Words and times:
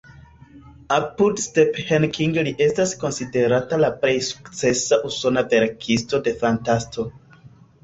Apud 0.95 1.41
Stephen 1.43 2.07
King 2.15 2.33
li 2.47 2.53
estas 2.69 2.95
konsiderata 3.03 3.81
la 3.83 3.93
plej 4.01 4.15
sukcesa 4.31 5.01
usona 5.13 5.47
verkisto 5.55 6.25
de 6.31 6.37
fantasto. 6.43 7.09